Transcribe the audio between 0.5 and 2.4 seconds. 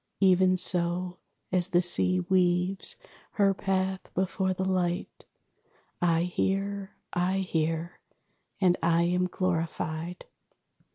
so, As the Sea